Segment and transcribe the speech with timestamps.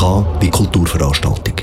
[0.00, 1.56] Wie Kulturveranstaltung.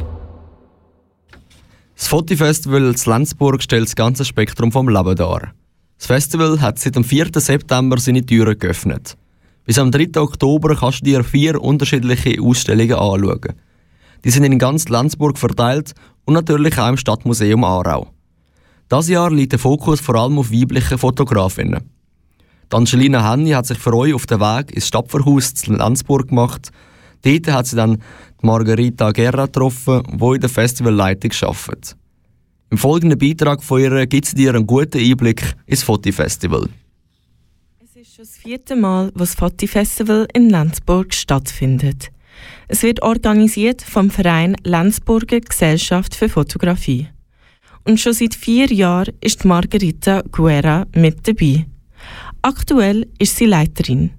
[1.95, 5.53] Das Fotifestival in Lenzburg stellt das ganze Spektrum vom Leben dar.
[5.97, 7.31] Das Festival hat seit dem 4.
[7.33, 9.17] September seine Türen geöffnet.
[9.65, 10.21] Bis am 3.
[10.21, 13.55] Oktober kannst du dir vier unterschiedliche Ausstellungen anschauen.
[14.23, 15.95] Die sind in ganz Lenzburg verteilt
[16.25, 18.11] und natürlich auch im Stadtmuseum Aarau.
[18.87, 21.89] Das Jahr liegt der Fokus vor allem auf weibliche Fotografinnen.
[22.71, 26.71] Angelina Henny hat sich für euch auf den Weg ins Stadtverhaus in Lenzburg gemacht.
[27.23, 28.01] Dort hat sie dann
[28.41, 31.95] Margarita Guerra getroffen, die in der Festivalleitung arbeitet.
[32.69, 36.67] Im folgenden Beitrag von ihr gibt sie dir einen guten Einblick ins Foti-Festival.
[37.79, 42.09] Es ist schon das vierte Mal, wo das Foti-Festival in Lenzburg stattfindet.
[42.67, 47.07] Es wird organisiert vom Verein Lenzburger Gesellschaft für Fotografie.
[47.85, 51.65] Und schon seit vier Jahren ist Margarita Guerra mit dabei.
[52.41, 54.11] Aktuell ist sie Leiterin.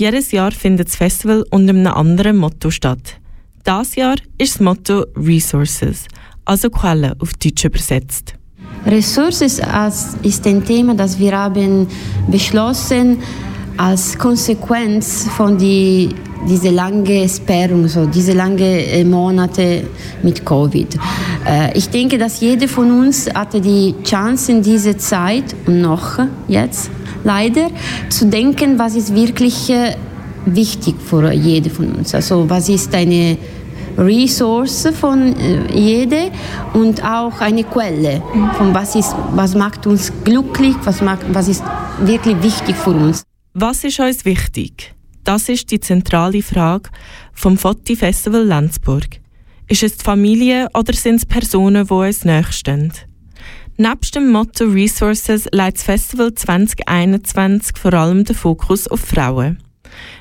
[0.00, 3.20] Jedes Jahr findet das Festival unter einem anderen Motto statt.
[3.64, 6.06] Das Jahr ist das Motto Resources,
[6.46, 8.32] also Quellen auf Deutsch übersetzt.
[8.86, 9.60] Ressources
[10.22, 11.86] ist ein Thema, das wir haben
[12.28, 13.18] beschlossen
[13.76, 16.08] als Konsequenz von die,
[16.48, 19.82] dieser langen Sperrung, so diese langen Monate
[20.22, 20.96] mit Covid.
[21.46, 26.18] Äh, ich denke, dass jeder von uns hatte die Chance in dieser Zeit und noch
[26.48, 26.90] jetzt
[27.24, 27.68] leider
[28.08, 29.96] zu denken, was ist wirklich äh,
[30.46, 32.14] wichtig für jede von uns.
[32.14, 33.36] Also was ist eine
[33.98, 36.30] Ressource von äh, jede
[36.74, 38.22] und auch eine Quelle
[38.56, 41.62] von was ist was macht uns glücklich, was macht was ist
[42.00, 43.22] wirklich wichtig für uns.
[43.52, 44.94] Was ist uns wichtig?
[45.24, 46.88] Das ist die zentrale Frage
[47.34, 49.20] vom Foti Festival Lenzburg.
[49.68, 52.92] Ist es die Familie oder sind es Personen, die uns nächstehen?
[53.80, 59.56] Nebst dem Motto Resources legt das Festival 2021 vor allem den Fokus auf Frauen.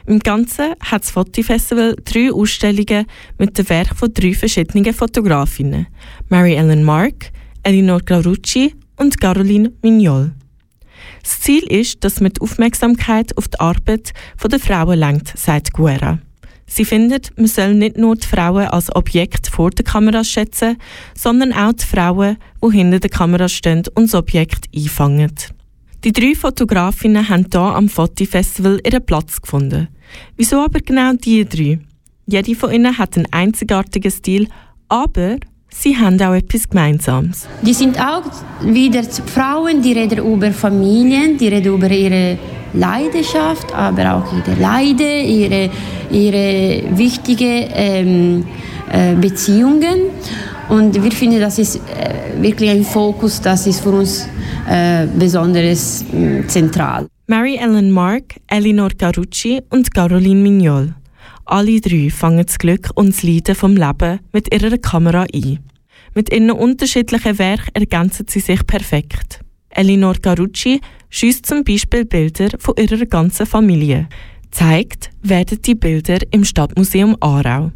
[0.05, 3.05] Im Ganzen hat das Fotifestival drei Ausstellungen
[3.37, 5.87] mit den Werken von drei verschiedenen Fotografinnen:
[6.29, 7.31] Mary Ellen Mark,
[7.63, 10.31] Elinor Clarucci und Caroline Mignol.
[11.21, 16.19] Das Ziel ist, dass man die Aufmerksamkeit auf die Arbeit der Frauen lenkt, sagt Guerra.
[16.69, 20.77] Sie findet, man soll nicht nur die Frauen als Objekt vor der Kamera schätzen,
[21.15, 25.33] sondern auch die Frauen, die hinter der Kamera stehen und das Objekt einfangen.
[26.03, 29.89] Die drei Fotografinnen haben hier am Foti-Festival ihren Platz gefunden.
[30.37, 31.79] Wieso aber genau die drei?
[32.25, 34.47] Jede von ihnen hat einen einzigartigen Stil,
[34.87, 35.37] aber
[35.69, 37.47] sie haben auch etwas Gemeinsames.
[37.63, 38.23] Die sind auch
[38.61, 42.37] wieder Frauen, die reden über Familien, die reden über ihre
[42.73, 45.69] Leidenschaft, aber auch ihre Leide, ihre,
[46.11, 48.45] ihre wichtigen ähm,
[48.91, 50.11] äh, Beziehungen.
[50.69, 54.27] Und wir finden, das ist äh, wirklich ein Fokus, das ist für uns
[54.69, 57.07] äh, besonders äh, zentral.
[57.27, 60.93] Mary Ellen Mark, Elinor Carucci und Caroline Mignol.
[61.45, 65.59] Alle drei fangen das Glück und das Leiden vom Leben mit ihrer Kamera ein.
[66.13, 69.41] Mit ihren unterschiedlichen Werken ergänzen sie sich perfekt.
[69.69, 74.07] Elinor Carucci schießt zum Beispiel Bilder von ihrer ganzen Familie.
[74.51, 77.71] Zeigt werden die Bilder im Stadtmuseum Aarau.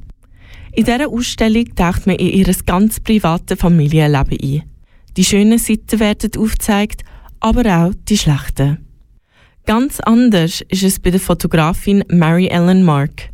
[0.71, 4.63] In dieser Ausstellung taucht man in ihr ganz privates Familienleben ein.
[5.15, 7.03] Die schönen Seiten werden aufgezeigt,
[7.39, 8.79] aber auch die schlechten.
[9.65, 13.29] Ganz anders ist es bei der Fotografin Mary Ellen Mark.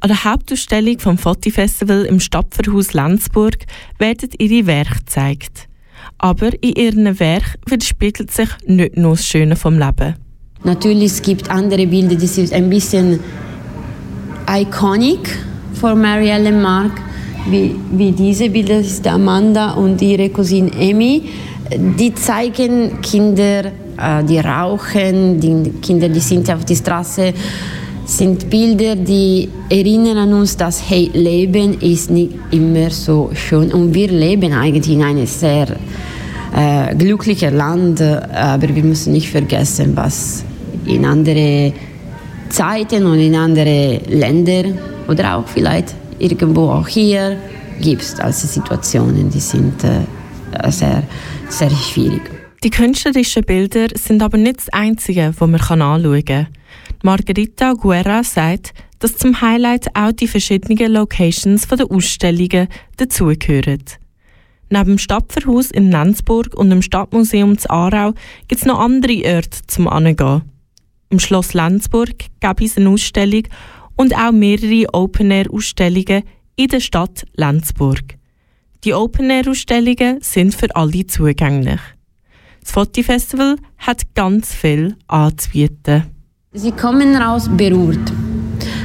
[0.00, 3.58] An der Hauptausstellung vom Fotifestival im Stadtverhaus Lenzburg
[3.98, 5.69] werden ihre Werke gezeigt.
[6.18, 10.14] Aber in ihren Werken widerspiegelt sich nicht nur das Schöne vom Leben.
[10.62, 13.20] Natürlich es gibt andere Bilder, die sind ein bisschen
[14.48, 15.38] iconic
[15.72, 17.00] für Mary Ellen Mark,
[17.48, 21.22] wie, wie diese Bilder das ist Amanda und ihre Cousine Amy.
[21.98, 27.32] Die zeigen Kinder, äh, die rauchen, die Kinder, die sind auf der Straße
[28.10, 34.08] sind Bilder, die erinnern uns, dass hey, Leben ist nicht immer so schön und wir
[34.08, 35.68] leben eigentlich in einem sehr
[36.54, 40.44] äh, glücklichen Land, aber wir müssen nicht vergessen, was
[40.86, 41.72] in anderen
[42.48, 44.78] Zeiten und in anderen Ländern
[45.08, 47.36] oder auch vielleicht irgendwo auch hier
[47.80, 51.04] gibt es also Situationen, die sind äh, sehr,
[51.48, 52.39] sehr schwierig.
[52.62, 56.48] Die künstlerischen Bilder sind aber nicht das Einzige, was man anschauen kann.
[57.02, 62.68] Margarita Guerra sagt, dass zum Highlight auch die verschiedenen Locations der Ausstellungen
[62.98, 63.82] dazugehören.
[64.68, 68.12] Neben dem Stadtverhaus in Lenzburg und dem Stadtmuseum zu Aarau
[68.46, 70.42] gibt es noch andere Orte zum Angehen.
[71.08, 73.44] Im Schloss Lenzburg gab es eine Ausstellung
[73.96, 76.24] und auch mehrere Open-Air-Ausstellungen
[76.56, 78.18] in der Stadt Lenzburg.
[78.84, 81.80] Die Open-Air-Ausstellungen sind für alle zugänglich.
[82.70, 86.04] Das Fotifestival hat ganz viel anzubieten.
[86.52, 88.12] Sie kommen raus berührt.